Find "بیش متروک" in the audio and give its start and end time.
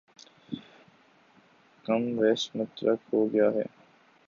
2.17-2.99